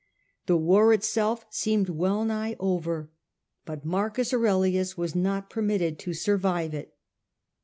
[0.47, 3.11] The war itself seemed well nigh over,
[3.65, 3.93] but M.
[3.93, 6.97] Aurelius was not permitted to survive it.